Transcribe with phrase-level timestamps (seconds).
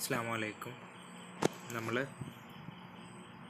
[0.00, 0.74] അസ്സാം വലൈക്കും
[1.76, 1.96] നമ്മൾ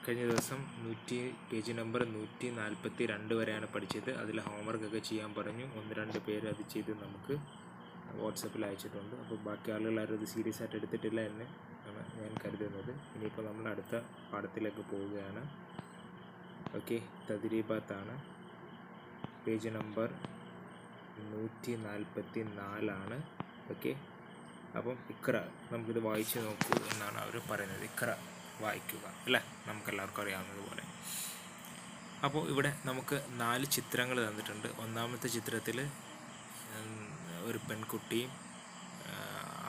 [0.04, 4.10] കഴിഞ്ഞ ദിവസം നൂറ്റി പേജ് നമ്പർ നൂറ്റി നാൽപ്പത്തി രണ്ട് വരെയാണ് പഠിച്ചത്.
[4.23, 5.67] അതിൽ ഹോംവർക്ക് ഒക്കെ ചെയ്യാൻ പറഞ്ഞു.
[5.81, 7.34] ഒന്ന് രണ്ട് പേര് അത് ചെയ്ത് നമുക്ക്
[8.23, 9.14] വാട്സപ്പിൽ അയച്ചിട്ടുണ്ട്.
[9.23, 11.46] അപ്പോൾ ബാക്കി ആളുകൾ ആരും അത് സീരിയസ് ആയിട്ട് എടുത്തിട്ടില്ല എന്ന്
[11.91, 12.93] ആണ് ഞാൻ കരുതുന്നത്.
[13.14, 15.45] ഇനിയിപ്പോൾ നമ്മൾ അടുത്ത പാഠത്തിലേക്ക് പോവുകയാണ്.
[16.80, 16.98] ഓക്കെ
[17.30, 18.17] തദ്രീബാത്താണ്.
[19.46, 20.11] പേജ് നമ്പർ
[21.32, 23.19] നൂറ്റി നാൽപ്പത്തി നാലാണ്
[23.75, 23.95] ഓക്കെ
[24.77, 25.37] അപ്പം ഇക്ര
[25.73, 27.85] നമുക്കിത് വായിച്ച് നോക്കൂ എന്നാണ് അവർ പറയുന്നത്.
[27.85, 28.11] ഇക്ര
[28.61, 29.40] വായിക്കുക അല്ലേ?
[29.67, 30.85] നമുക്കെല്ലാവർക്കും അറിയാവുന്നതുപോലെ.
[32.24, 34.68] അപ്പോൾ ഇവിടെ നമുക്ക് നാല് ചിത്രങ്ങൾ തന്നിട്ടുണ്ട്.
[34.78, 35.78] ഒന്നാമത്തെ ചിത്രത്തിൽ
[37.48, 38.30] ഒരു പെൺകുട്ടിയും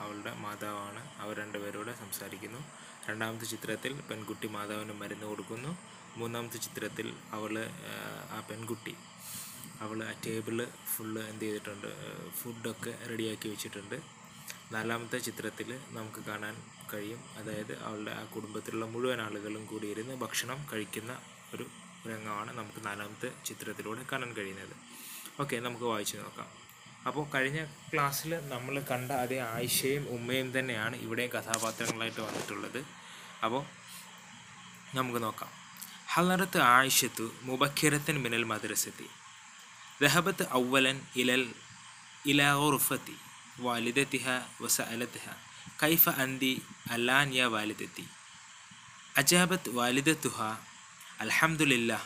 [0.02, 1.02] അവളുടെ മാതാവാണ്.
[1.22, 2.60] അവർ രണ്ടുപേരോട് സംസാരിക്കുന്നു.
[3.08, 5.70] രണ്ടാമത്തെ ചിത്രത്തിൽ പെൺകുട്ടി മാതാവിന് മരുന്ന് കൊടുക്കുന്നു.
[6.16, 7.54] മൂന്നാമത്തെ ചിത്രത്തിൽ അവൾ
[8.30, 8.94] ആ പെൺകുട്ടി
[9.80, 10.58] അവൾ ആ ടേബിൾ
[10.94, 11.88] ഫുള്ള് എന്ത് ചെയ്തിട്ടുണ്ട്
[12.30, 13.96] ഫുഡൊക്കെ റെഡിയാക്കി വെച്ചിട്ടുണ്ട്.
[14.72, 16.54] നാലാമത്തെ ചിത്രത്തിൽ നമുക്ക് കാണാൻ
[16.94, 17.20] കഴിയും.
[17.36, 21.12] അതായത് അവളുടെ ആ കുടുംബത്തിലുള്ള മുഴുവൻ ആളുകളും കൂടി ഇരുന്ന് ഭക്ഷണം കഴിക്കുന്ന
[21.54, 21.66] ഒരു
[22.08, 24.74] രംഗമാണ് നമുക്ക് നാലാമത്തെ ചിത്രത്തിലൂടെ കാണാൻ കഴിയുന്നത്.
[25.40, 26.48] ഓക്കെ നമുക്ക് വായിച്ചു നോക്കാം.
[27.06, 32.80] അപ്പോൾ കഴിഞ്ഞ ക്ലാസ്സിൽ നമ്മൾ കണ്ട അതേ ആയിഷയും ഉമ്മയും തന്നെയാണ് ഇവിടെ കഥാപാത്രങ്ങളായിട്ട് വന്നിട്ടുള്ളത്.
[33.44, 33.62] അപ്പോൾ
[34.94, 35.50] നമുക്ക് നോക്കാം.
[36.14, 39.08] ഹലറത്ത് ആയിഷത്തു മുബക്കിരത്തൻ മിനൽ മദ്രസത്തി.
[40.02, 41.44] ദഹബത്ത് ഔവലൻ ഇലൽ
[42.26, 43.16] ഇലാ ഉർഫത്തി
[43.57, 45.33] والدتها وسألتها
[45.79, 46.43] كيف أنت
[46.91, 48.05] الآن يا والدتي
[49.15, 50.49] أجابت والدتها
[51.21, 52.01] الحمد لله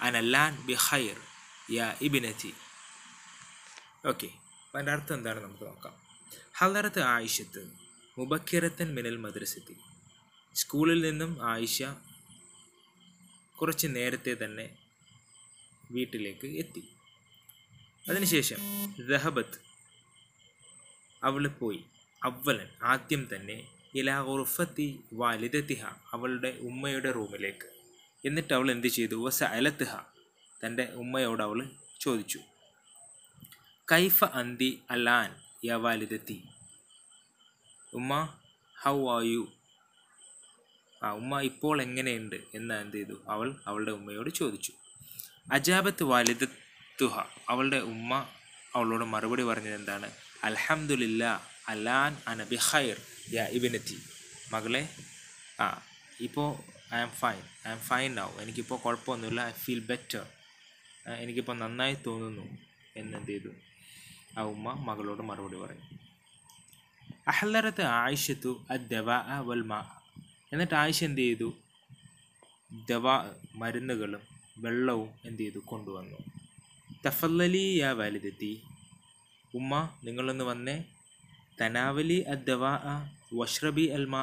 [0.00, 1.16] أنا الآن بخير
[1.68, 2.52] يا ابنتي
[4.04, 4.28] ഓക്കെ
[4.62, 5.92] അപ്പം അതിൻ്റെ അർത്ഥം എന്താണ് നമുക്ക് നോക്കാം
[6.54, 7.60] ഹലറത്ത് ആയിഷത്ത്
[8.16, 9.76] മുബക്കിറത്തൻ മിനൽ മദ്രസത്തി
[10.56, 11.78] സ്കൂളിൽ നിന്നും ആയിഷ
[13.58, 14.66] കുറച്ച് നേരത്തെ തന്നെ
[15.90, 16.82] വീട്ടിലേക്ക് എത്തി
[18.04, 18.60] അതിനുശേഷം
[19.10, 19.58] ദഹബത്ത്
[21.23, 21.85] അവൾ പോയി.
[22.23, 27.67] അവലൻ ആദ്യം തന്നെ ഇലാ ഉറുഫത്തി വാലിദത്തിഹ അവളുടെ ഉമ്മയുടെ റൂമിലേക്ക്.
[28.27, 29.25] എന്നിട്ട് അവൾ എന്ത് ചെയ്തു?
[29.25, 29.95] വസ അലത്തിഹ
[30.65, 31.69] തന്റെ ഉമ്മയോട് അവൾ
[31.99, 32.39] ചോദിച്ചു.
[33.91, 35.35] കൈഫ അന്തി അലാൻ
[35.65, 36.43] യ വാലിദത്തി?
[37.93, 38.37] ഉമ്മ
[38.81, 39.47] ഹൗ ആർ യു?
[41.03, 42.35] ആ ഉമ്മ ഇപ്പോൾ എങ്ങനെയുണ്ട്?
[42.53, 43.21] എന്ന് എന്ത് ചെയ്തു?
[43.29, 44.73] അവൾ അവളുടെ ഉമ്മയോട് ചോദിച്ചു.
[45.51, 47.19] അജാബത്ത് വാലിദത്തുഹ
[47.49, 48.29] അവളുടെ ഉമ്മ
[48.75, 50.11] അവളോട് മറുപടി പറഞ്ഞത് എന്താണ്
[50.43, 53.01] അൽഹംദുലില്ല അലാൻ അനബി ബിഖൈർ
[53.33, 53.97] യാ ഇബിനത്തി
[54.51, 54.89] മകളെ
[55.59, 55.81] ആ
[56.19, 57.41] ഇപ്പോൾ I am fine.
[57.67, 58.29] I am fine now.
[58.39, 59.41] എനിക്കിപ്പോൾ കുഴപ്പമൊന്നുമില്ല.
[59.47, 60.27] I feel better.
[61.07, 62.57] എനിക്കിപ്പോൾ നന്നായി തോന്നുന്നു
[62.95, 63.49] എന്നെന്ത് ചെയ്തു
[64.37, 65.97] ആ ഉമ്മ മകളോട് മറുപടി പറഞ്ഞു
[67.27, 69.99] അഹല്ലറത്ത് ആയിഷത്തു അദ്ദവ വൽ മാ.
[70.53, 71.53] എന്നിട്ട് ആയിഷ എന്ത് ചെയ്തു
[72.89, 73.03] ദവ
[73.55, 74.21] മരുന്നുകളും
[74.57, 76.36] വെള്ളവും എന്ത് ചെയ്തു കൊണ്ടുവന്നു.
[77.05, 78.61] തഫല്ലലി യാ വാലിദത്തി
[79.53, 80.83] ഉമ്മ നിങ്ങളൊന്ന് വന്നേ.
[81.61, 82.63] തനാവലി അദ്ദവ
[83.33, 84.21] വഷ്റബി അൽമാ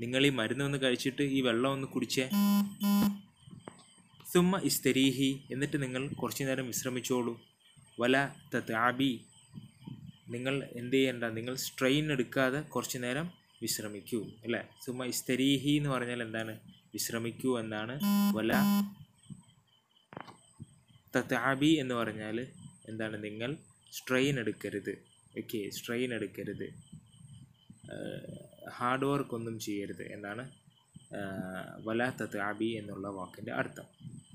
[0.00, 2.30] നിങ്ങൾ ഈ മരുന്ന് ഒന്ന് കഴിച്ചിട്ട് ഈ വെള്ളം ഒന്ന് കുടിച്ചേ.
[4.32, 7.40] സുമ്മ ഇസ്തരീഹി എന്നിട്ട് നിങ്ങൾ കുറച്ചു നേരം വിശ്രമിച്ചോളൂ.
[8.00, 9.20] വല തതാബി
[10.28, 13.30] നിങ്ങൾ എന്ത് ചെയ്യണ്ട നിങ്ങൾ സ്ട്രെയിൻ എടുക്കാതെ കുറച്ചു നേരം
[13.62, 14.62] വിശ്രമിക്കൂ അല്ലേ?
[14.86, 16.58] സുമ ഇസ്തരീഹി എന്ന് പറഞ്ഞാൽ എന്താണ്?
[16.94, 18.00] വിശ്രമിക്കൂ എന്നാണ്.
[18.36, 18.52] വല
[21.16, 22.46] തതാബി എന്ന് പറഞ്ഞാൽ
[22.88, 23.24] എന്താണ്?
[23.24, 23.56] നിങ്ങൾ
[23.92, 24.98] സ്ട്രെയിൻ എടുക്കരുത്.
[25.38, 26.68] ഓക്കെ സ്ട്രെയിൻ എടുക്കരുത്.
[28.70, 30.50] ഹാർഡ് വർക്ക് ഒന്നും ചെയ്യരുത് എന്നാണ്
[31.84, 33.84] വല തത്താബി എന്നുള്ള വാക്കിന്റെ അർത്ഥം.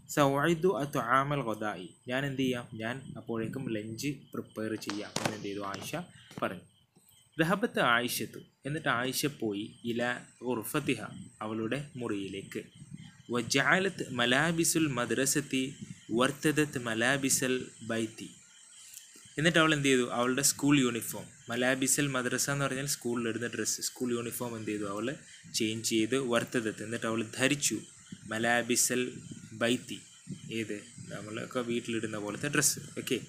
[0.09, 2.67] സൗദു അത്തു ആമൽ ഗൊദായി ഞാൻ എന്ത് ചെയ്യാം?
[2.73, 5.59] ഞാൻ അപ്പോഴേക്കും ലഞ്ച് പ്രിപ്പയർ ചെയ്യാം എന്ന് എന്ത് ചെയ്തു?
[5.59, 5.95] ആയിഷ
[6.41, 6.61] പറഞ്ഞു.
[7.39, 11.01] ദഹബത്ത് ആയിഷത്തു എന്നിട്ട് ആയിഷ പോയി ഇല ഉർഫത്തിഹ
[11.41, 12.63] അവളുടെ മുറിയിലേക്ക്.
[13.31, 15.75] വജാലത്ത് മലാബിസുൽ മദ്രസത്തി
[16.11, 18.29] വർത്തദത്ത് മലാബിസൽ ബൈത്തി.
[19.37, 20.11] എന്നിട്ട് അവൾ എന്ത് ചെയ്തു?
[20.11, 21.25] അവളുടെ സ്കൂൾ യൂണിഫോം.
[21.49, 24.85] മലാബിസൽ മദ്രസ എന്ന് പറഞ്ഞാൽ സ്കൂളിൽ ഇടുന്ന ഡ്രസ്സ് സ്കൂൾ യൂണിഫോം എന്ത് ചെയ്തു?
[24.85, 25.15] അവൾ
[25.53, 27.79] ചേഞ്ച് ചെയ്ത് വർത്തതത്ത് എന്നിട്ട് അവൾ ധരിച്ചു.
[28.25, 29.11] മലാബിസൽ
[29.53, 30.01] ബൈത്തി.
[30.51, 30.83] ഏത്?
[30.97, 33.19] നമ്മളൊക്കെ വീട്ടിലിടുന്ന പോലത്തെ ഡ്രസ്സ് ഓക്കെ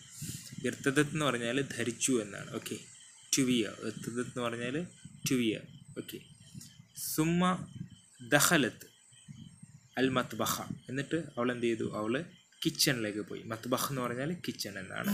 [0.64, 2.54] ഇർത്തദത്ത് എന്ന് പറഞ്ഞാൽ ധരിച്ചു എന്നാണ്.
[2.54, 2.76] ഓക്കെ
[3.38, 4.87] ടുവിയ ഇർത്തദത്ത് എന്ന് പറഞ്ഞാൽ
[5.31, 5.60] ടുവിയ
[5.98, 6.19] ഓക്കെ
[7.14, 7.67] സുമ്മ
[8.22, 8.87] ദഹലത്ത്
[9.99, 11.96] അൽ മത്ബഹ എന്നിട്ട് അവൾ എന്ത് ചെയ്തു?
[11.96, 12.25] അവൾ
[12.67, 13.43] കിച്ചണിലേക്ക് പോയി.
[13.43, 15.13] മത്ബഹ് എന്ന് പറഞ്ഞാൽ കിച്ചൺ എന്നാണ്.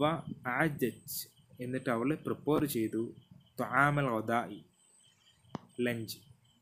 [0.00, 1.26] വ ആജറ്റ്
[1.60, 3.12] എന്നിട്ട് അവൾ പ്രിപ്പയർ ചെയ്തു
[3.60, 4.62] താമൽ ഹൊദായി
[5.80, 6.16] ലഞ്ച്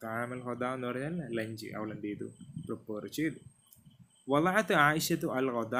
[0.04, 2.24] താമൽ ഹൊദ എന്ന് പറഞ്ഞാൽ ലഞ്ച് അവൾ എന്ത് ചെയ്തു?
[2.64, 3.40] പ്രിപ്പയർ ചെയ്തു.
[4.28, 5.74] വലാത്ത് ആയിഷത്തു അൽ ഹൊദ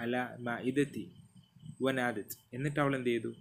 [0.00, 1.12] അല മഇദത്തി
[1.82, 2.36] വനാദത്ത്.
[2.54, 3.34] എന്നിട്ട് അവൾ എന്ത് ചെയ്തു?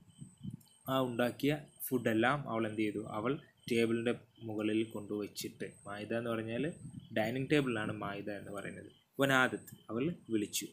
[0.89, 3.07] ആ ഉണ്ടാക്കിയ ഫുഡെല്ലാം അവൾ എന്ത് ചെയ്തു?
[3.07, 3.39] അവൾ
[3.71, 5.73] ടേബിളിന്റെ മുകളിൽ കൊണ്ടുവച്ചിട്ട്.
[5.87, 6.73] മായുധ എന്ന് പറഞ്ഞാൽ
[7.17, 8.98] ഡൈനിങ് ടേബിളിലാണ് മായുധ എന്ന് പറയുന്നത്.
[9.19, 10.67] വനാദത്ത് അവൾ വിളിച്ചു.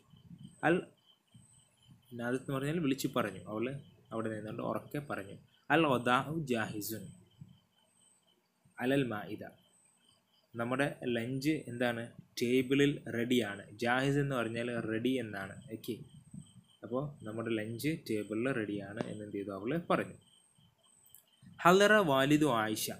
[0.64, 0.82] അൽ
[2.12, 3.44] നാദത്ത് എന്ന് പറഞ്ഞാൽ വിളിച്ചു പറഞ്ഞു.
[3.44, 3.80] അവൾ
[4.12, 5.38] അവിടെ നിന്നുകൊണ്ട് ഉറക്കെ പറഞ്ഞു.
[5.70, 7.06] അൽ ഒദാഹു ജാഹിസുൻ
[8.80, 9.44] അലൽ മാഇദ.
[10.56, 12.12] നമ്മുടെ ലഞ്ച് എന്താണ്?
[12.42, 13.70] ടേബിളിൽ റെഡിയാണ്.
[13.72, 15.62] ജാഹിസ് എന്ന് പറഞ്ഞാൽ റെഡി എന്നാണ്.
[15.72, 15.96] ഓക്കെ.
[16.82, 19.50] അപ്പോൾ നമ്മുടെ ലഞ്ച് ടേബിളിൽ റെഡിയാണ് എന്ന് എന്ത് ചെയ്തു?
[19.50, 20.14] അവൾ പറഞ്ഞു.
[21.62, 22.90] ഹലറ വാലിദു ആയിഷ.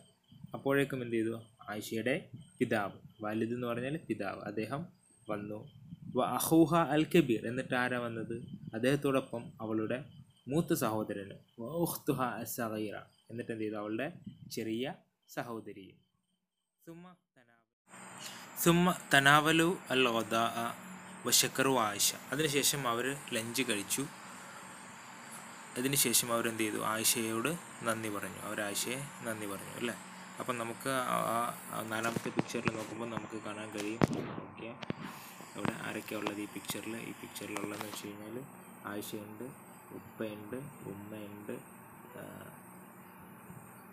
[0.55, 1.43] അപ്പോഴേക്കും എന്ത് ചെയ്തു?
[1.69, 2.99] ആയിഷയുടെ പിതാവ്.
[3.21, 4.43] വാലിദ് എന്ന് പറഞ്ഞാൽ പിതാവ്.
[4.43, 4.96] അദ്ദേഹം
[5.29, 5.71] വന്നു.
[6.17, 8.35] വ അഹൂഹ അൽ കബീർ എന്നിട്ട് ആരാ വന്നത്?
[8.75, 10.05] അദ്ദേഹത്തോടൊപ്പം അവളുടെ
[10.49, 11.35] മൂത്ത സഹോദരന്.
[11.61, 12.97] വ ഉഖ്തുഹ അസഗീറ
[13.31, 14.13] എന്നിട്ട് എന്ത് ചെയ്തു അവളുടെ
[14.53, 14.95] ചെറിയ
[15.29, 15.97] സഹോദരിയും.
[16.87, 17.15] സുമ
[18.59, 20.75] സുമ തനാവലു അൽ ഒദാ
[21.27, 22.15] വശക്കറു ആയിഷ.
[22.33, 24.07] അതിനുശേഷം അവർ ലഞ്ച് കഴിച്ചു.
[25.77, 28.39] അതിനുശേഷം അവരെന്ത് ചെയ്തു ആയിഷയോട് നന്ദി പറഞ്ഞു.
[28.39, 29.95] അവർ ആയിഷയെ നന്ദി പറഞ്ഞു അല്ലേ?
[30.41, 30.93] അപ്പം നമുക്ക്
[31.93, 34.03] നാലാമത്തെ പിക്ചറിൽ നോക്കുമ്പോൾ നമുക്ക് കാണാൻ കഴിയും.
[34.47, 34.71] ഓക്കെ.
[35.57, 38.37] ഇവിടെ ആരൊക്കെയാണ് ഉള്ളത് ഈ പിക്ചറിൽ ഈ പിക്ചറിലുള്ളതെന്ന് വെച്ച് കഴിഞ്ഞാൽ
[38.91, 39.47] ആയിഷയുണ്ട്
[39.99, 40.59] ഉപ്പയുണ്ട്
[40.93, 41.55] ഉമ്മയുണ്ട്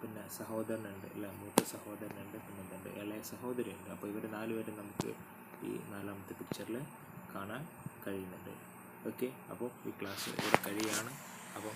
[0.02, 1.26] പിന്നെ സഹോദരനുണ്ട് അല്ല?
[1.42, 2.90] മൂത്ത സഹോദരനുണ്ട് പിന്നെ എന്തുണ്ട്?
[3.02, 3.90] ഇളയ സഹോദരിയുണ്ട്.
[3.96, 5.10] അപ്പോൾ ഇവർ നാലുപേരും നമുക്ക്
[5.68, 6.78] ഈ നാലാമത്തെ പിക്ചറിൽ
[7.34, 7.62] കാണാൻ
[8.06, 8.54] കഴിയുന്നുണ്ട്.
[9.10, 9.30] ഓക്കെ.
[9.54, 11.12] അപ്പോൾ ഈ ക്ലാസ് ഇവിടെ കഴിയാണ്.
[11.58, 11.74] അപ്പോൾ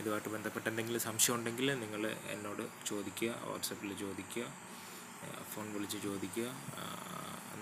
[0.00, 2.02] ഇതുമായിട്ട് ബന്ധപ്പെട്ട എന്തെങ്കിലും സംശയം ഉണ്ടെങ്കിൽ നിങ്ങൾ
[2.34, 4.46] എന്നോട് ചോദിക്കുക വാട്സപ്പിൽ ചോദിക്കുക
[5.52, 6.48] ഫോൺ വിളിച്ച് ചോദിക്കുക.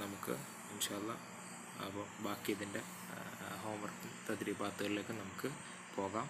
[0.03, 0.35] നമുക്ക്
[0.73, 1.13] ഇൻഷാല്ല
[1.87, 2.81] അപ്പോൾ ബാക്കി ഇതിന്റെ
[3.65, 5.49] ഹോംവർക്ക് തദ്രീപാത്തുകളിലേക്ക് നമുക്ക്
[5.97, 6.27] പോകാം.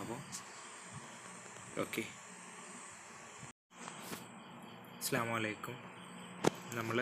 [0.00, 0.18] അപ്പോൾ
[1.84, 2.04] ഓക്കെ.
[4.98, 5.76] അസ്സാം വലൈക്കും
[6.78, 6.98] നമ്മൾ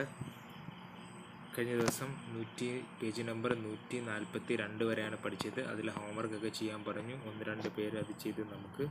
[1.54, 2.66] കഴിഞ്ഞ ദിവസം നൂറ്റി
[2.98, 5.58] പേജ് നമ്പർ നൂറ്റി നാൽപ്പത്തി രണ്ട് വരെയാണ് പഠിച്ചത്.
[5.72, 7.16] അതിൽ ഹോംവർക്കൊക്കെ ചെയ്യാൻ പറഞ്ഞു.
[7.30, 8.84] ഒന്ന് രണ്ട് പേര് അത് ചെയ്ത് നമുക്ക്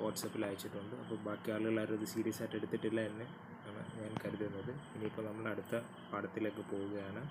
[0.00, 0.94] വാട്സപ്പിൽ അയച്ചിട്ടുണ്ട്.
[1.02, 3.26] അപ്പോൾ ബാക്കി ആളുകൾ ആരും അത് സീരിയസ് ആയിട്ട് എടുത്തിട്ടില്ല എന്ന്
[3.68, 4.70] ആണ് ഞാൻ കരുതുന്നത്.
[4.94, 5.74] ഇനിയിപ്പോൾ നമ്മൾ അടുത്ത
[6.12, 7.22] പാഠത്തിലേക്ക് പോവുകയാണ്.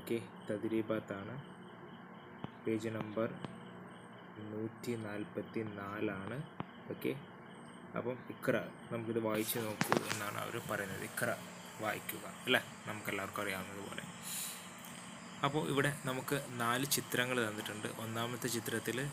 [0.00, 0.18] ഓക്കെ
[0.50, 1.36] തദ്രീബാത്താണ്
[2.66, 3.30] പേജ് നമ്പർ
[4.52, 6.38] നൂറ്റി നാൽപ്പത്തി നാലാണ്.
[6.90, 7.14] ഓക്കെ
[7.98, 8.56] അപ്പം ഇക്ര
[8.92, 11.04] നമുക്കിത് വായിച്ച് നോക്കൂ എന്നാണ് അവർ പറയുന്നത്.
[11.12, 11.30] ഇക്ര.
[11.80, 12.60] വായിക്കുക അല്ലേ?
[12.86, 14.02] നമുക്കെല്ലാവർക്കും അറിയാവുന്നതുപോലെ.
[15.44, 17.88] അപ്പോൾ ഇവിടെ നമുക്ക് നാല് ചിത്രങ്ങൾ തന്നിട്ടുണ്ട്.
[17.88, 19.10] ഒന്നാമത്തെ ചിത്രത്തിൽ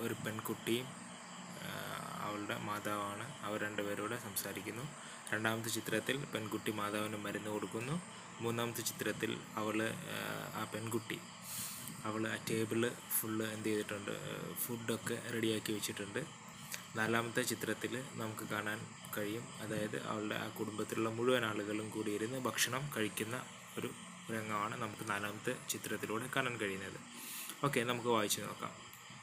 [0.00, 0.86] ഒരു പെൺകുട്ടിയും
[2.26, 3.24] അവളുടെ മാതാവാണ്.
[3.42, 4.84] അവർ രണ്ടുപേരോട് സംസാരിക്കുന്നു.
[5.32, 8.02] രണ്ടാമത്തെ ചിത്രത്തിൽ പെൺകുട്ടി മാതാവിന് മരുന്ന് കൊടുക്കുന്നു.
[8.40, 9.94] മൂന്നാമത്തെ ചിത്രത്തിൽ അവൾ
[10.54, 11.18] ആ പെൺകുട്ടി
[12.04, 12.90] അവൾ ആ ടേബിൾ
[13.20, 14.12] ഫുള്ള് എന്ത് ചെയ്തിട്ടുണ്ട്
[14.54, 16.20] ഫുഡൊക്കെ റെഡിയാക്കി വെച്ചിട്ടുണ്ട്.
[16.98, 18.78] നാലാമത്തെ ചിത്രത്തിൽ നമുക്ക് കാണാൻ
[19.18, 19.44] കഴിയും.
[19.60, 23.36] അതായത് അവളുടെ ആ കുടുംബത്തിലുള്ള മുഴുവൻ ആളുകളും കൂടിയിരുന്ന് ഭക്ഷണം കഴിക്കുന്ന
[23.78, 23.90] ഒരു
[24.32, 26.98] രംഗമാണ് നമുക്ക് നാലാമത്തെ ചിത്രത്തിലൂടെ കാണാൻ കഴിയുന്നത്.
[27.64, 28.72] ഓക്കെ നമുക്ക് വായിച്ചു നോക്കാം.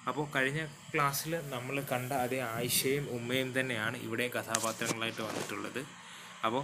[0.07, 5.81] അപ്പോൾ കഴിഞ്ഞ ക്ലാസ്സിൽ നമ്മൾ കണ്ട അതേ ആയിഷയും ഉമ്മയും തന്നെയാണ് ഇവിടെയും കഥാപാത്രങ്ങളായിട്ട് വന്നിട്ടുള്ളത്.
[6.45, 6.63] അപ്പോൾ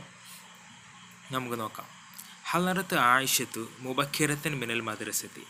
[1.32, 1.88] നമുക്ക് നോക്കാം.
[2.50, 5.46] ഹലറത്ത് ആയിഷത്തു മുബക്കിരത്തൻ മിനൽ മദ്രസത്തി.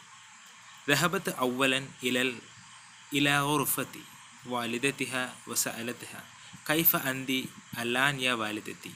[0.90, 2.32] ദഹബത്ത് ഔവലൻ ഇലൽ
[3.14, 4.04] ഇലാ ഉർഫത്തി
[4.45, 6.21] والدتها وسألتها
[6.67, 7.31] كيف أنت
[7.79, 8.93] الآن يا والدتي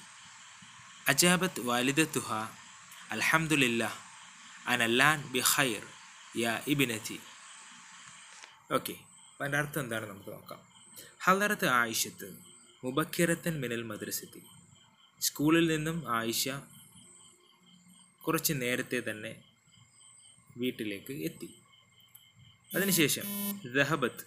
[1.06, 2.40] أجابت والدتها
[3.12, 3.92] الحمد لله
[4.66, 5.82] أنا الآن بخير
[6.34, 7.18] يا ابنتي
[8.70, 8.94] ഓക്കെ
[9.30, 10.60] അപ്പം അതിൻ്റെ അർത്ഥം എന്താണ് നമുക്ക് നോക്കാം
[11.20, 12.26] ഹലറത്ത് ആയിഷത്ത്
[12.82, 14.42] മുബക്കിറത്തൻ മിനൽ മദ്രസത്തി
[15.20, 16.44] സ്കൂളിൽ നിന്നും ആയിഷ
[18.22, 19.32] കുറച്ച് നേരത്തെ തന്നെ
[20.56, 21.48] വീട്ടിലേക്ക് എത്തി
[22.70, 23.26] അതിനുശേഷം
[23.74, 24.24] ദഹബത്ത്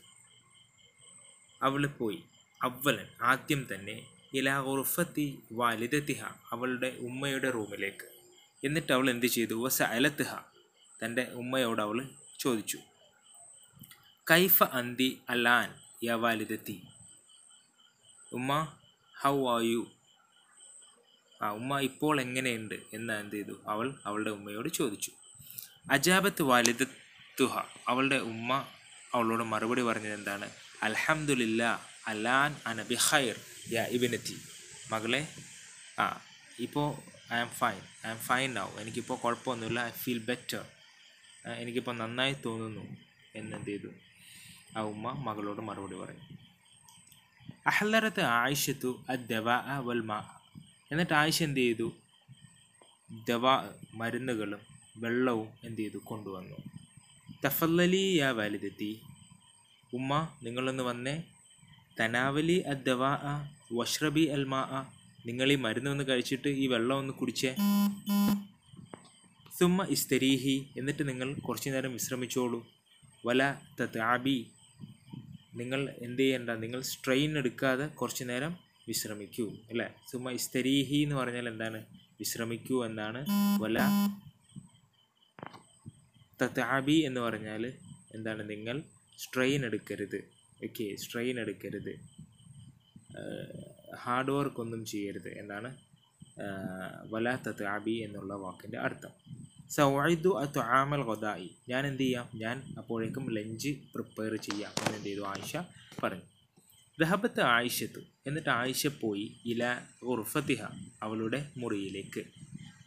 [1.63, 2.23] അവൾ പോയി.
[2.63, 8.07] അവലൻ ആദ്യം തന്നെ ഇലാ ഉറുഫത്തി വാലിദത്തിഹ അവളുടെ ഉമ്മയുടെ റൂമിലേക്ക്.
[8.67, 9.65] എന്നിട്ട് അവൾ എന്ത് ചെയ്തു?
[9.65, 10.35] വസ അലത്തിഹ
[11.05, 12.79] തന്റെ ഉമ്മയോട് അവൾ ചോദിച്ചു.
[14.31, 15.75] കൈഫ അന്തി അലാൻ
[16.05, 16.83] യ വാലിദത്തി?
[18.33, 18.73] ഉമ്മ
[19.21, 19.87] ഹൗ ആർ യു?
[21.43, 22.75] ആ ഉമ്മ ഇപ്പോൾ എങ്ങനെയുണ്ട്?
[22.93, 23.61] എന്ന് എന്ത് ചെയ്തു?
[23.69, 25.13] അവൾ അവളുടെ ഉമ്മയോട് ചോദിച്ചു.
[25.91, 28.67] അജാബത്ത് വാലിദത്തുഹ അവളുടെ ഉമ്മ
[29.15, 30.51] അവളോട് മറുപടി പറഞ്ഞത് എന്താണ്?
[30.83, 33.35] അൽഹംദുലില്ല അലാൻ അനബി ബിഖൈർ
[33.73, 34.41] യാ ഇബിനത്തി.
[34.91, 35.29] മകളെ
[35.99, 36.21] ആ
[36.59, 36.97] ഇപ്പോൾ
[37.33, 37.81] I am fine.
[38.07, 38.69] I am fine now.
[38.79, 39.81] എനിക്കിപ്പോൾ കുഴപ്പമൊന്നുമില്ല.
[39.81, 40.65] I feel better.
[41.47, 42.97] എനിക്കിപ്പോൾ നന്നായി തോന്നുന്നു
[43.35, 43.89] എന്നെന്ത് ചെയ്തു
[44.77, 46.39] ആ ഉമ്മ മകളോട് മറുപടി പറയും.
[47.67, 50.39] അഹ്ലറത്ത് ആയിഷത്തു അദ്ദവ വൽ മാ.
[50.93, 51.93] എന്നിട്ട് ആയിഷ എന്ത് ചെയ്തു
[53.29, 53.47] ദവ
[53.95, 54.61] മരുന്നുകളും
[54.97, 56.57] വെള്ളവും എന്ത് ചെയ്തു കൊണ്ടുവന്നു.
[57.45, 59.01] തഫല്ലലി യാ വാലിദത്തി.
[59.95, 61.23] ഉമ്മ നിങ്ങളൊന്ന് വന്നേ.
[62.01, 63.03] തനാവലി അദ്ദവ
[63.73, 64.87] വഷ്റബി അൽ മാ
[65.27, 67.57] നിങ്ങൾ ഈ മരുന്ന് ഒന്ന് കഴിച്ചിട്ട് ഈ വെള്ളം ഒന്ന് കുടിച്ചേ.
[69.59, 72.67] സുമ്മ ഇസ്തരീഹി എന്നിട്ട് നിങ്ങൾ കുറച്ചു നേരം വിശ്രമിച്ചോളൂ.
[73.27, 73.55] വല
[73.97, 74.47] താബി
[75.55, 78.57] നിങ്ങൾ എന്ത് ചെയ്യണ്ട നിങ്ങൾ സ്ട്രെയിൻ എടുക്കാതെ കുറച്ചു നേരം
[78.89, 79.89] വിശ്രമിക്കൂ അല്ലേ?
[80.11, 81.85] സുമ ഇസ്തരീഹി എന്ന് പറഞ്ഞാൽ എന്താണ്?
[82.21, 83.27] വിശ്രമിക്കൂ എന്നാണ്.
[83.61, 83.79] വല
[86.59, 87.73] താബി എന്ന് പറഞ്ഞാൽ
[88.15, 88.51] എന്താണ്?
[88.51, 88.83] നിങ്ങൾ
[89.19, 90.17] സ്ട്രെയിൻ എടുക്കരുത്.
[90.65, 92.01] ഓക്കെ സ്ട്രെയിൻ എടുക്കരുത്.
[93.97, 95.77] ഹാർഡ് വർക്ക് ഒന്നും ചെയ്യരുത് എന്നാണ്
[97.05, 99.11] വലാത്തത് അബി എന്നുള്ള വാക്കിന്റെ അർത്ഥം.
[99.71, 102.31] സൗദു അത്ത് ആമൽ ഗൊദായി ഞാൻ എന്ത് ചെയ്യാം?
[102.35, 105.21] ഞാൻ അപ്പോഴേക്കും ലഞ്ച് പ്രിപ്പയർ ചെയ്യാം എന്ന് എന്ത് ചെയ്തു?
[105.21, 105.57] ആയിഷ
[106.03, 106.23] പറഞ്ഞു.
[107.01, 110.63] ദഹബത്ത് ആയിഷത്തു എന്നിട്ട് ആയിഷ പോയി ഇല ഉർഫത്തിഹ
[111.03, 112.25] അവളുടെ മുറിയിലേക്ക്.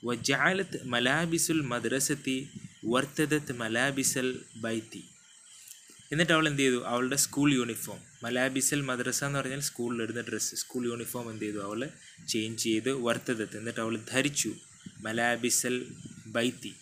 [0.06, 2.50] വജാലത്ത് മലാബിസുൽ മദ്രസത്തി
[2.86, 5.11] വർത്തദത്ത് മലാബിസൽ ബൈത്തി.
[6.12, 6.80] എന്നിട്ട് അവൾ എന്ത് ചെയ്തു?
[6.92, 11.60] അവളുടെ സ്കൂൾ യൂണിഫോം മലാബിസൽ മദ്രസ എന്ന് പറഞ്ഞാൽ സ്കൂളിൽ ഇടുന്ന ഡ്രസ്സ് സ്കൂൾ യൂണിഫോം എന്ത് ചെയ്തു?
[11.68, 11.82] അവൾ
[12.32, 14.52] ചേഞ്ച് ചെയ്ത് വർത്തദത്ത് എന്നിട്ട് അവൾ ധരിച്ചു.
[15.06, 15.76] മലാബിസൽ
[16.36, 16.74] ബൈത്തി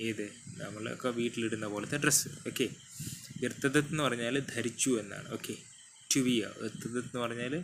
[0.00, 0.26] ഏത്?
[0.62, 2.66] നമ്മളൊക്കെ വീട്ടിലിടുന്ന പോലത്തെ ഡ്രസ്സ് ഓക്കെ
[3.46, 5.26] ഇർത്തദത്ത് എന്ന് പറഞ്ഞാൽ ധരിച്ചു എന്നാണ്.
[5.36, 5.54] ഓക്കെ
[6.10, 7.54] ടുവിയ ഇർത്തദത്ത് എന്ന് പറഞ്ഞാൽ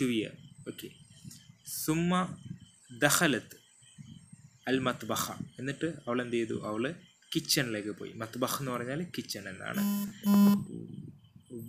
[0.00, 0.24] ടുവിയ
[0.70, 0.88] ഓക്കെ
[1.82, 2.12] സുമ്മ
[3.02, 3.56] ദഹലത്ത്
[4.68, 5.24] അൽ മത്ബഹ
[5.58, 6.56] എന്നിട്ട് അവൾ എന്ത് ചെയ്തു?
[6.70, 6.84] അവൾ
[7.34, 8.12] കിച്ചണിലേക്ക് പോയി.
[8.12, 9.82] മത്ബഹ് എന്ന് പറഞ്ഞാൽ കിച്ചൺ എന്നാണ്.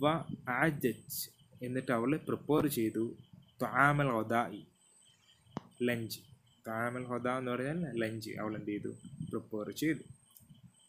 [0.02, 1.18] വ ആജറ്റ്
[1.62, 3.16] എന്നിട്ട് അവൾ പ്രിപ്പയർ ചെയ്തു
[3.62, 4.66] താമൽ ഹൊദായി
[5.82, 6.18] ലഞ്ച്
[6.66, 8.88] താമൽ ഹൊദ എന്ന് പറഞ്ഞാൽ ലഞ്ച് അവൾ എന്ത് ചെയ്തു?
[9.28, 10.04] പ്രിപ്പയർ ചെയ്തു.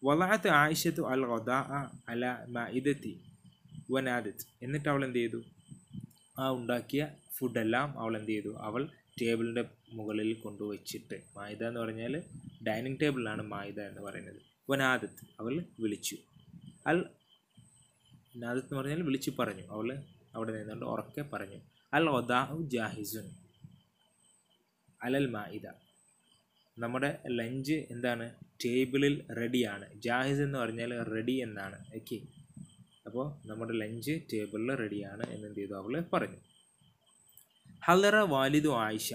[0.03, 1.49] വലാത്ത് ആയിഷത്തു അൽ ഹൊദ
[2.09, 3.13] അല മഇദത്തി
[3.91, 4.45] വനാദത്ത്.
[4.63, 5.41] എന്നിട്ട് അവൾ എന്ത് ചെയ്തു?
[6.39, 7.01] ആ ഉണ്ടാക്കിയ
[7.37, 8.55] ഫുഡെല്ലാം അവൾ എന്ത് ചെയ്തു?
[8.57, 8.89] അവൾ
[9.21, 9.63] ടേബിളിന്റെ
[9.93, 11.21] മുകളിൽ കൊണ്ടുവച്ചിട്ട്.
[11.37, 12.23] മായുധ എന്ന് പറഞ്ഞാൽ
[12.67, 14.50] ഡൈനിങ് ടേബിളിലാണ് മായുധ എന്ന് പറയുന്നത്.
[14.69, 15.27] വനാദത്ത്.
[15.39, 16.17] അവൾ വിളിച്ചു.
[16.87, 17.05] അൽ
[18.35, 19.67] നാദത്ത് എന്ന് പറഞ്ഞാൽ വിളിച്ചു പറഞ്ഞു.
[19.67, 20.03] അവൾ
[20.35, 21.59] അവിടെ നിന്നുകൊണ്ട് ഉറക്കെ പറഞ്ഞു.
[21.93, 23.29] അൽ ഒദാഹു ജാഹിസുൻ.
[25.03, 25.67] അലൽ മാഹിദ
[26.79, 28.35] നമ്മുടെ ലഞ്ച് എന്താണ്?
[28.65, 29.93] ടേബിളിൽ റെഡിയാണ്.
[29.95, 31.85] ജാഹിസ് എന്ന് പറഞ്ഞാൽ റെഡി എന്നാണ്.
[31.95, 32.21] ഓക്കെ.
[33.05, 35.73] അപ്പോൾ നമ്മുടെ ലഞ്ച് ടേബിളിൽ റെഡിയാണ് എന്ന് എന്ത് ചെയ്തു?
[35.73, 36.37] അവൾ പറഞ്ഞു.
[37.85, 39.13] ഹലറ വാലിദു ആയിഷ.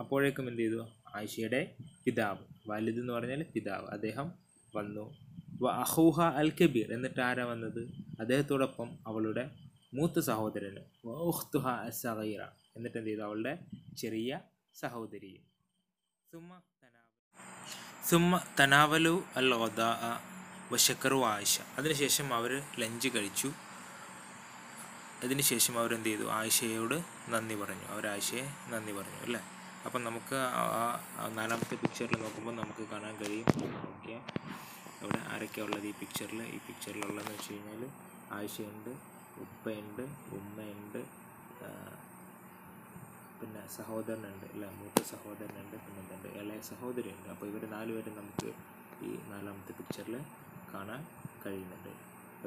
[0.00, 0.88] അപ്പോഴേക്കും എന്ത് ചെയ്തു?
[1.14, 2.38] ആയിഷയുടെ പിതാവ്.
[2.66, 3.86] വാലിദ് എന്ന് പറഞ്ഞാൽ പിതാവ്.
[3.86, 4.43] അദ്ദേഹം
[4.76, 5.14] വന്നു.
[5.62, 7.82] വ അഹൂഹ അൽ കബീർ എന്നിട്ട് ആരാ വന്നത്?
[8.20, 9.50] അദ്ദേഹത്തോടൊപ്പം അവളുടെ
[9.94, 10.82] മൂത്ത സഹോദരന്.
[11.06, 12.42] വ സഹീറ
[12.76, 13.22] എന്നിട്ട് എന്ത് ചെയ്തു?
[13.22, 13.58] അവളുടെ
[13.98, 14.40] ചെറിയ
[14.74, 15.42] സഹോദരിയും
[16.32, 16.60] സുമ
[18.08, 20.20] സുമ തനാവലു അൽ ഒദാ
[20.72, 21.60] വശക്കറു ആയിഷ.
[21.78, 23.52] അതിനുശേഷം അവർ ലഞ്ച് കഴിച്ചു.
[25.22, 26.26] അതിനുശേഷം അവരെന്ത് ചെയ്തു?
[26.30, 26.94] ആയിഷയോട്
[27.28, 27.84] നന്ദി പറഞ്ഞു.
[27.84, 29.40] അവർ ആയിഷയെ നന്ദി പറഞ്ഞു അല്ലേ?
[29.84, 33.46] അപ്പം നമുക്ക് ആ നാലാമത്തെ പിക്ചറിൽ നോക്കുമ്പോൾ നമുക്ക് കാണാൻ കഴിയും.
[33.94, 34.16] ഓക്കെ.
[35.04, 37.82] അവിടെ ആരൊക്കെയാണ് ഉള്ളത് ഈ പിക്ചറിൽ ഈ പിക്ചറിലുള്ളതെന്ന് വെച്ച് കഴിഞ്ഞാൽ
[38.36, 38.92] ആയിഷയുണ്ട്
[39.44, 40.04] ഉപ്പയുണ്ട്
[40.38, 41.00] ഉമ്മയുണ്ട്
[43.38, 44.64] പിന്നെ സഹോദരനുണ്ട് അല്ല?
[44.80, 47.26] മൂത്ത സഹോദരനുണ്ട് പിന്നെ എന്തുണ്ട് ഇളയ സഹോദരിയുണ്ട്.
[47.32, 48.50] അപ്പോൾ ഇവർ നാലുപേരും നമുക്ക്
[49.06, 50.16] ഈ നാലാമത്തെ പിക്ചറിൽ
[50.72, 51.00] കാണാൻ
[51.44, 51.92] കഴിയുന്നുണ്ട്.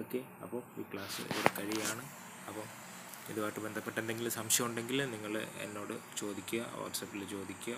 [0.01, 2.03] ഓക്കെ അപ്പോൾ ഈ ക്ലാസ് ഇവിടെ കഴിയാണ്.
[2.49, 2.65] അപ്പോൾ
[3.31, 5.33] ഇതുമായിട്ട് ബന്ധപ്പെട്ട് എന്തെങ്കിലും സംശയം ഉണ്ടെങ്കിൽ നിങ്ങൾ
[5.65, 7.75] എന്നോട് ചോദിക്കുക വാട്സപ്പിൽ ചോദിക്കുക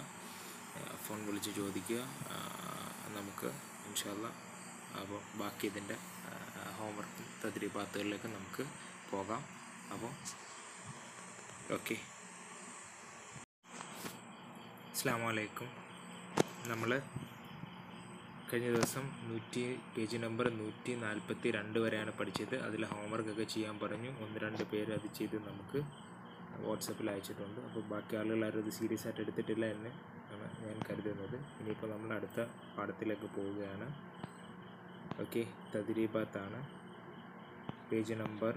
[1.05, 2.01] ഫോൺ വിളിച്ച് ചോദിക്കുക
[3.17, 3.49] നമുക്ക്
[3.89, 4.27] ഇൻഷാല്ല
[4.99, 5.97] അപ്പോൾ ബാക്കി ഇതിന്റെ
[6.77, 8.63] ഹോംവർക്കും തദ്രീപാത്തുകളിലേക്ക് നമുക്ക്
[9.11, 9.41] പോകാം.
[9.93, 10.11] അപ്പോൾ
[11.77, 11.97] ഓക്കെ
[14.93, 15.69] അസ്സാം വലൈക്കും
[16.71, 16.91] നമ്മൾ
[18.49, 19.63] കഴിഞ്ഞ ദിവസം നൂറ്റി
[19.95, 22.55] പേജ് നമ്പർ നൂറ്റി നാൽപ്പത്തി രണ്ട് വരെയാണ് പഠിച്ചത്.
[22.67, 24.11] അതിൽ ഹോംവർക്കൊക്കെ ചെയ്യാൻ പറഞ്ഞു.
[24.23, 25.79] ഒന്ന് രണ്ട് പേര് അത് ചെയ്ത് നമുക്ക്
[26.65, 27.59] വാട്സപ്പിൽ അയച്ചിട്ടുണ്ട്.
[27.67, 29.91] അപ്പോൾ ബാക്കി ആളുകൾ ആരും അത് സീരിയസ് ആയിട്ട് എടുത്തിട്ടില്ല എന്ന്
[30.33, 31.37] ആണ് ഞാൻ കരുതുന്നത്.
[31.59, 32.39] ഇനിയിപ്പോൾ നമ്മൾ അടുത്ത
[32.77, 33.87] പാഠത്തിലേക്ക് പോവുകയാണ്.
[35.23, 35.41] ഓക്കെ
[35.73, 36.59] തദ്രീബാത്താണ്.
[37.89, 38.53] പേജ് നമ്പർ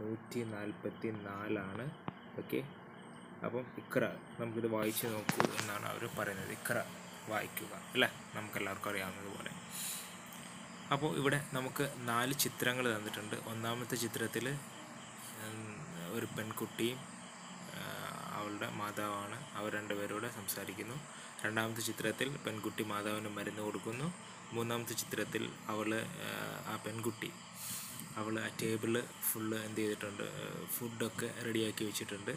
[0.00, 1.84] നൂറ്റി നാൽപ്പത്തി നാലാണ്
[2.40, 2.60] ഓക്കെ
[3.46, 4.02] അപ്പം ഇക്ര
[4.40, 6.52] നമുക്കിത് വായിച്ച് നോക്കൂ എന്നാണ് അവർ പറയുന്നത്.
[6.58, 6.76] ഇക്ര
[7.30, 8.08] വായിക്കുക അല്ലേ?
[8.36, 9.52] നമുക്കെല്ലാവർക്കും അറിയാവുന്നതുപോലെ
[10.94, 13.36] അപ്പോൾ ഇവിടെ നമുക്ക് നാല് ചിത്രങ്ങൾ തന്നിട്ടുണ്ട്.
[13.52, 14.46] ഒന്നാമത്തെ ചിത്രത്തിൽ
[16.16, 16.98] ഒരു പെൺകുട്ടിയും
[18.42, 19.38] അവളുടെ മാതാവാണ്.
[19.54, 20.96] അവർ രണ്ടുപേരോട് സംസാരിക്കുന്നു.
[21.44, 24.12] രണ്ടാമത്തെ ചിത്രത്തിൽ പെൺകുട്ടി മാതാവിന് മരുന്ന് കൊടുക്കുന്നു.
[24.52, 25.90] മൂന്നാമത്തെ ചിത്രത്തിൽ അവൾ
[26.66, 27.30] ആ പെൺകുട്ടി
[28.16, 28.92] അവൾ ആ ടേബിൾ
[29.32, 30.24] ഫുള്ള് എന്ത് ചെയ്തിട്ടുണ്ട്
[30.66, 32.32] ഫുഡൊക്കെ റെഡിയാക്കി വെച്ചിട്ടുണ്ട്.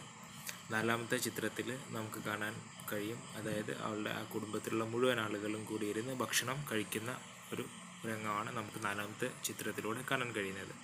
[0.71, 2.53] നാലാമത്തെ ചിത്രത്തിൽ നമുക്ക് കാണാൻ
[2.91, 3.19] കഴിയും.
[3.35, 7.12] അതായത് അവളുടെ ആ കുടുംബത്തിലുള്ള മുഴുവൻ ആളുകളും കൂടിയിരുന്ന് ഭക്ഷണം കഴിക്കുന്ന
[7.53, 7.65] ഒരു
[8.07, 10.75] രംഗമാണ് നമുക്ക് നാലാമത്തെ ചിത്രത്തിലൂടെ കാണാൻ കഴിയുന്നത്.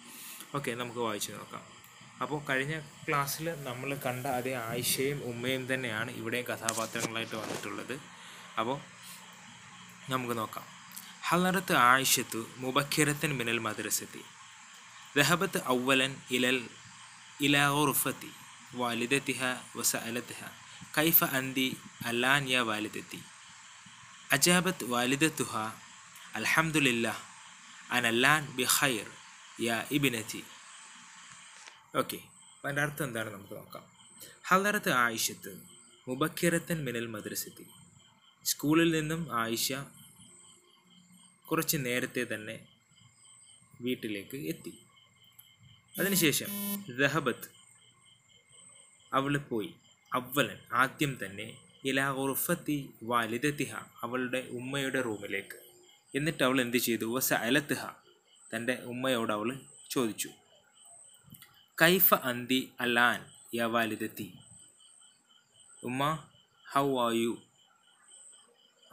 [0.55, 1.80] ഓക്കെ നമുക്ക് വായിച്ചു നോക്കാം.
[2.23, 2.75] അപ്പോൾ കഴിഞ്ഞ
[3.06, 7.96] ക്ലാസ്സിൽ നമ്മൾ കണ്ട അതേ ആയിഷയും ഉമ്മയും തന്നെയാണ് ഇവിടെയും കഥാപാത്രങ്ങളായിട്ട് വന്നിട്ടുള്ളത്
[8.61, 8.78] അപ്പോൾ
[10.11, 10.66] നമുക്ക് നോക്കാം
[11.23, 14.25] ഹലറത്ത് ആയിഷത്തു മുബക്കിറത്തൻ മിനൽ മദ്രസത്തി
[15.14, 16.50] ذهبت أولا إلى
[17.40, 18.32] إلى غرفتي
[18.73, 20.49] والدتها وسألتها
[20.94, 21.58] كيف أنت
[22.06, 23.20] الآن يا والدتي
[24.30, 25.64] أجابت والدتها
[26.37, 27.16] الحمد لله
[27.90, 29.06] أنا الآن بخير
[29.58, 30.42] يا ابنتي
[31.95, 32.17] ഓക്കെ
[32.65, 33.83] അതിന്റെ അർത്ഥം എന്താണ് നമുക്ക് നോക്കാം.
[34.48, 35.62] ഹലറത്ത് ആയിഷത്ത്
[36.07, 37.65] മുബക്കിറത്തൻ മിനൽ മദ്രസത്തി.
[38.43, 39.74] സ്കൂളിൽ നിന്നും ആയിഷ
[41.51, 42.67] കുറച്ച് നേരത്തെ തന്നെ
[43.81, 44.74] വീട്ടിലേക്ക് എത്തി.
[46.00, 46.48] അതിനുശേഷം
[47.00, 47.50] ദഹബത്ത്
[49.13, 49.74] അവൾ പോയി.
[50.13, 55.60] അവലൻ ആദ്യം തന്നെ ഇലാ ഉർഫത്തി വാലിദത്തിഹ അവളുടെ ഉമ്മയുടെ റൂമിലേക്ക്.
[56.17, 57.15] എന്നിട്ട് അവൾ എന്ത് ചെയ്തു?
[57.15, 57.86] വസ അലത്തിഹ
[58.55, 60.29] തന്റെ ഉമ്മയോട് അവൾ ചോദിച്ചു.
[61.81, 64.33] കൈഫ അന്തി അലാൻ യാ വാലിദത്തി
[65.83, 66.27] ഉമ്മ
[66.71, 67.38] ഹൗ ആർ യു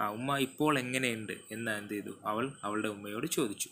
[0.01, 1.33] ആ ഉമ്മ ഇപ്പോൾ എങ്ങനെയുണ്ട്?
[1.51, 2.19] എന്ന് എന്ത് ചെയ്തു?
[2.25, 3.71] അവൾ അവളുടെ ഉമ്മയോട് ചോദിച്ചു.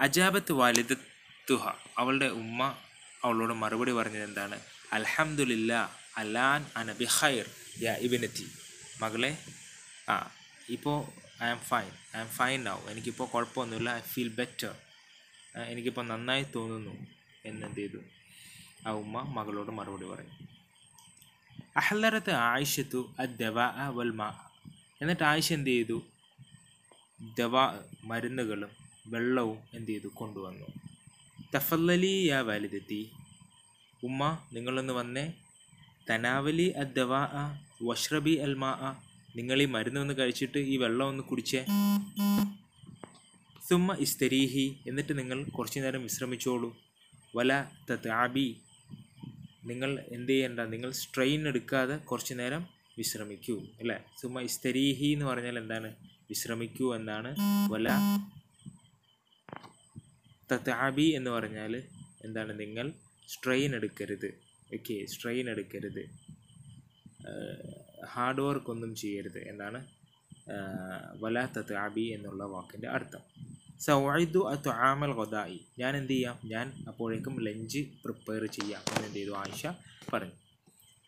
[0.00, 1.72] അജാബത്ത് വാലിദത്തുഹ.
[1.98, 2.76] അവളുടെ ഉമ്മ
[3.24, 4.60] അവളോട് മറുപടി പറഞ്ഞത് എന്താണ്?
[4.92, 7.46] അൽഹംദുലില്ല അലാൻ അനബി ഹൈർ
[7.82, 8.52] യാ ഇബിനത്തി.
[9.00, 9.38] മകളെ
[10.08, 10.30] ആ
[10.68, 11.04] ഇപ്പോൾ
[11.42, 12.78] I am fine I am fine now.
[12.88, 14.74] എനിക്കിപ്പോൾ കുഴപ്പമൊന്നുമില്ല ഐ ഫീൽ ബെറ്റർ.
[15.66, 17.06] എനിക്കിപ്പോൾ നന്നായി തോന്നുന്നു.
[17.44, 17.98] എന്നെന്ത് ചെയ്തു?
[18.86, 20.48] ആ ഉമ്മ മകളോട് മറുപടി പറയും.
[21.76, 23.56] അഹ്ലറത്ത് ആയിഷത്തു അദ്ദവ
[23.88, 24.34] വൽ മാ.
[25.02, 26.02] എന്നിട്ട് ആയിഷ എന്ത് ചെയ്തു?
[27.38, 27.52] ദവ
[28.04, 28.68] മരുന്നുകളും
[29.06, 30.06] വെള്ളവും എന്ത് ചെയ്തു?
[30.06, 30.66] കൊണ്ടുവന്നു.
[31.54, 33.10] തഫല്ലലി യാ വാലിദത്തി.
[34.02, 35.32] ഉമ്മ നിങ്ങളൊന്ന് വന്നേ?
[36.10, 37.10] തനാവലി അദ്ദവ
[37.82, 39.02] വഷ്റബി അൽമാ ആ
[39.36, 41.66] നിങ്ങൾ ഈ മരുന്ന് ഒന്ന് കഴിച്ചിട്ട് ഈ വെള്ളം ഒന്ന് കുടിച്ചേ.
[43.68, 44.76] സുമ്മ ഇസ്തരീഹി.
[44.88, 46.76] എന്നിട്ട് നിങ്ങൾ കുറച്ചു നേരം വിശ്രമിച്ചോളൂ.
[47.36, 48.56] വല തതാബി
[49.64, 54.04] നിങ്ങൾ എന്ത് ചെയ്യേണ്ട നിങ്ങൾ സ്ട്രെയിൻ എടുക്കാതെ കുറച്ച് നേരം വിശ്രമിക്കൂ അല്ലേ?
[54.22, 55.94] സുമ ഇസ്തരീഹി എന്ന് പറഞ്ഞാൽ എന്താണ്?
[56.28, 57.36] വിശ്രമിക്കൂ എന്നാണ്.
[57.70, 57.88] വല
[60.52, 61.82] തത്താബി എന്ന് പറഞ്ഞാൽ
[62.24, 62.60] എന്താണ്?
[62.60, 62.92] നിങ്ങൾ
[63.28, 64.34] സ്ട്രെയിൻ എടുക്കരുത്.
[64.74, 66.04] ഓക്കെ സ്ട്രെയിൻ എടുക്കരുത്.
[68.04, 69.86] ഹാർഡ് വർക്ക് ഒന്നും ചെയ്യരുത് എന്നാണ്.
[71.20, 73.49] വല തത്താബി എന്നുള്ള വാക്കിന്റെ അർത്ഥം.
[73.80, 76.38] സൗദു അത്വാമൽ ഗൊദായി ഞാൻ എന്ത് ചെയ്യാം?
[76.44, 79.30] ഞാൻ അപ്പോഴേക്കും ലഞ്ച് പ്രിപ്പയർ ചെയ്യാം എന്ന് എന്ത് ചെയ്തു?
[79.30, 79.66] ആയിഷ
[80.12, 80.32] പറഞ്ഞു.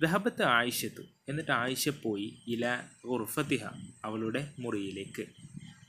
[0.03, 1.03] ദഹബത്ത് ആയിഷത്തു.
[1.29, 3.67] എന്നിട്ട് ആയിഷ പോയി ഇല ഉർഫത്തിഹ
[4.05, 5.27] അവളുടെ മുറിയിലേക്ക്.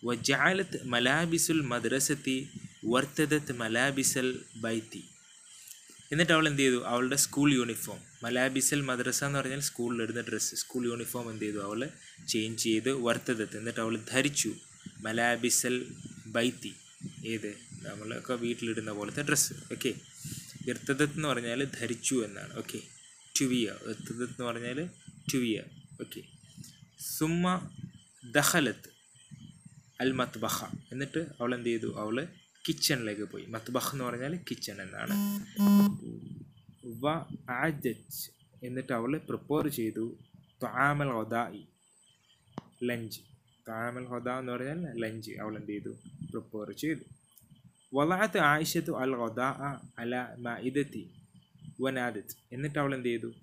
[0.05, 2.49] വജാലത്ത് മലാബിസുൽ മദ്രസത്തി
[2.85, 5.03] വർത്തദത്ത് മലാബിസൽ ബൈത്തി.
[6.11, 6.83] എന്നിട്ട് അവൾ എന്ത് ചെയ്തു?
[6.85, 11.57] അവളുടെ സ്കൂൾ യൂണിഫോം മലാബിസൽ മദ്രസ എന്ന് പറഞ്ഞാൽ സ്കൂളിലിടുന്ന ഡ്രസ്സ് സ്കൂൾ യൂണിഫോം എന്ത് ചെയ്തു?
[11.57, 11.89] അവൾ
[12.27, 13.57] ചേഞ്ച് ചെയ്ത് വർത്തദത്ത്.
[13.57, 14.53] എന്നിട്ട് അവൾ ധരിച്ചു.
[15.01, 15.85] മലാബിസൽ
[16.35, 16.71] ബൈത്തി
[17.25, 17.51] ഏത്?
[17.87, 19.91] നമ്മളൊക്കെ വീട്ടിലിടുന്ന പോലത്തെ ഡ്രസ്സ് ഓക്കെ
[20.69, 22.53] ഇർത്തദത്ത് എന്ന് പറഞ്ഞാൽ ധരിച്ചു എന്നാണ്.
[22.57, 22.79] ഓക്കെ
[23.35, 23.67] ടുവിയ.
[23.91, 24.79] ഇർത്തദത്ത് എന്ന് പറഞ്ഞാൽ
[25.33, 25.57] ടുവിയ.
[26.01, 26.21] ഓക്കെ
[27.15, 27.45] സുമ്മ
[28.35, 28.89] ദഹലത്ത്
[30.01, 30.57] അൽ മത്ബഹ
[30.91, 32.17] എന്നിട്ട് അവൾ എന്ത് ചെയ്തു അവൾ
[32.67, 33.45] കിച്ചണിലേക്ക് പോയി.
[33.45, 35.15] മത്ബഹ് എന്ന് പറഞ്ഞാൽ കിച്ചൺ എന്നാണ്.
[37.03, 37.07] വ
[37.61, 38.23] ആജച്ച്
[38.63, 40.05] എന്നിട്ട് അവൾ പ്രിപ്പയർ ചെയ്തു.
[40.61, 41.63] ത്വാമൽ ഒദായി
[42.89, 43.21] ലഞ്ച്
[43.67, 45.31] താമൽ ഹൊദ എന്ന് പറഞ്ഞാൽ ലഞ്ച്.
[45.31, 45.89] അവൾ എന്ത് ചെയ്തു?
[46.31, 46.99] പ്രിപ്പയർ ചെയ്തു.
[47.93, 49.39] വലാത്ത് ആയിഷത്തു അൽ ഹൊദ
[49.99, 51.09] അല മഇദത്തി
[51.81, 53.33] വനാദത്ത് എന്നിട്ട് അവൾ എന്ത് ചെയ്തു?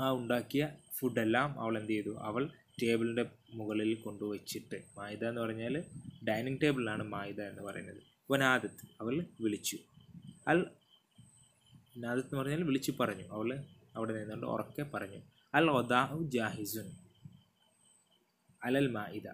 [0.00, 0.68] ആ ഉണ്ടാക്കിയ
[0.98, 2.18] ഫുഡെല്ലാം അവൾ എന്ത് ചെയ്തു?
[2.18, 2.48] അവൾ
[2.82, 5.84] ടേബിളിന്റെ മുകളിൽ കൊണ്ടുവച്ചിട്ട് മായുത എന്ന് പറഞ്ഞാൽ
[6.28, 8.02] ഡൈനിങ് ടേബിളിലാണ് മായുത എന്ന് പറയുന്നത്.
[8.30, 9.78] വനാദത്ത് അവൾ വിളിച്ചു.
[10.48, 10.66] അൽ
[11.96, 13.28] നാദത്ത് എന്ന് പറഞ്ഞാൽ വിളിച്ചു പറഞ്ഞു.
[13.28, 13.64] അവൾ
[13.96, 15.18] അവിടെ നിന്നുകൊണ്ട് ഉറക്കെ പറഞ്ഞു.
[15.54, 17.03] അൽ ഒദാ ജാഹിസുൻ.
[18.64, 19.28] അലൽ മായിദ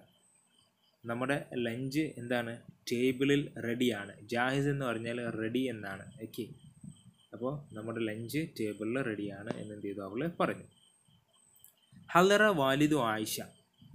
[1.05, 2.63] നമ്മുടെ ലഞ്ച് എന്താണ്?
[2.93, 4.13] ടേബിളിൽ റെഡിയാണ്.
[4.23, 6.13] ജാഹിസ് എന്ന് പറഞ്ഞാൽ റെഡി എന്നാണ്.
[6.23, 6.47] ഓക്കെ.
[7.33, 10.65] അപ്പോൾ നമ്മുടെ ലഞ്ച് ടേബിളിൽ റെഡിയാണ് എന്ന് എന്ത് ചെയ്തു അവൾ പറഞ്ഞു.
[12.13, 13.41] ഹലറ വാലിദു ആയിഷ.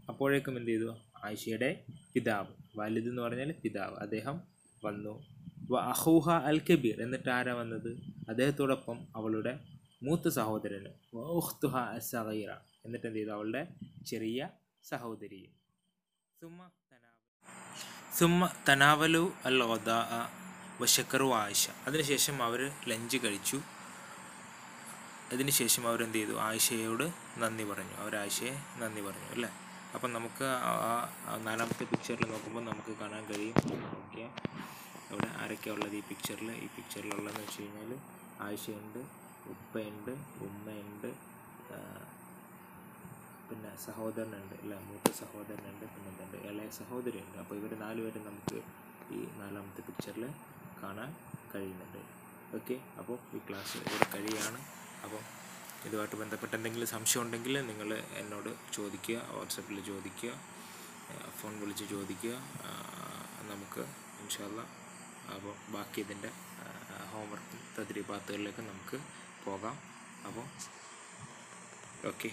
[0.09, 0.89] അപ്പോഴേക്കും എന്ത് ചെയ്തു
[1.23, 2.53] ആയിഷയുടെ പിതാവ്.
[2.75, 3.95] വാലിദ് എന്ന് പറഞ്ഞാൽ പിതാവ്.
[3.95, 4.41] അദ്ദേഹം
[4.85, 5.13] വന്നു.
[5.75, 7.01] അഹൂഹ അൽ കബീർ.
[7.01, 7.91] എന്നിട്ട് ആരാ വന്നത്?
[8.29, 9.59] അദ്ദേഹത്തോടൊപ്പം അവളുടെ
[10.03, 10.89] മൂത്ത സഹോദരന്.
[11.15, 11.75] വ ഉഖ്തുഹ
[12.85, 13.67] എന്നിട്ട് എന്ത് ചെയ്തു അവളുടെ
[14.05, 14.49] ചെറിയ
[14.89, 15.53] സഹോദരിയും
[18.17, 19.23] സുമ തനാവലു.
[19.45, 19.63] അൽ
[20.81, 21.69] വശക്കറു ആയിഷ.
[21.87, 23.57] അതിനുശേഷം അവർ ലഞ്ച് കഴിച്ചു.
[25.31, 26.35] അതിനുശേഷം അവരെന്ത് ചെയ്തു?
[26.39, 27.03] ആയിഷയോട്
[27.37, 27.95] നന്ദി പറഞ്ഞു.
[28.03, 29.49] അവർ ആയിഷയെ നന്ദി പറഞ്ഞു അല്ലേ?
[29.93, 30.45] അപ്പം നമുക്ക്
[31.45, 33.55] നാലാമത്തെ പിക്ചറിൽ നോക്കുമ്പോൾ നമുക്ക് കാണാൻ കഴിയും.
[33.67, 34.31] നോക്കിയാൽ
[35.11, 37.91] അവിടെ ആരൊക്കെയാണ് ഉള്ളത് ഈ പിക്ചറിൽ ഈ പിക്ചറിലുള്ളതെന്ന് വെച്ച് കഴിഞ്ഞാൽ
[38.41, 38.99] ആയിഷയുണ്ട്
[39.49, 40.11] ഉപ്പയുണ്ട്
[40.45, 41.09] ഉമ്മയുണ്ട്
[43.49, 44.73] പിന്നെ സഹോദരനുണ്ട് അല്ല?
[44.87, 47.37] മൂത്ത സഹോദരനുണ്ട് പിന്നെ എന്തുണ്ട് ഇളയ സഹോദരിയുണ്ട്.
[47.41, 48.59] അപ്പോൾ ഇവർ നാലുപേരും നമുക്ക്
[49.15, 50.25] ഈ നാലാമത്തെ പിക്ചറിൽ
[50.81, 51.09] കാണാൻ
[51.53, 52.01] കഴിയുന്നുണ്ട്.
[52.57, 54.59] ഓക്കെ അപ്പോൾ ഈ ക്ലാസ് ഇവിടെ കഴിയാണ്.
[55.05, 55.21] അപ്പോൾ
[55.87, 57.89] ഇതുമായിട്ട് ബന്ധപ്പെട്ട് എന്തെങ്കിലും സംശയം ഉണ്ടെങ്കിൽ നിങ്ങൾ
[58.21, 60.31] എന്നോട് ചോദിക്കുക വാട്സപ്പിൽ ചോദിക്കുക
[61.39, 62.35] ഫോൺ വിളിച്ച് ചോദിക്കുക.
[63.51, 63.83] നമുക്ക്
[64.23, 64.61] ഇൻഷാല്ല
[65.35, 66.31] അപ്പോൾ ബാക്കി ഇതിന്റെ
[67.11, 68.97] ഹോംവർക്ക് തദ്രീപാത്തുകളിലേക്ക് നമുക്ക്
[69.45, 69.77] പോകാം.
[70.27, 70.45] അപ്പോൾ
[72.11, 72.29] ഓക്കെ